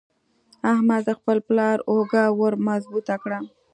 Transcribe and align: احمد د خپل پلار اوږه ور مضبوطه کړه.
احمد 0.73 1.01
د 1.05 1.09
خپل 1.19 1.37
پلار 1.47 1.77
اوږه 1.91 2.23
ور 2.39 2.53
مضبوطه 2.67 3.15
کړه. 3.23 3.39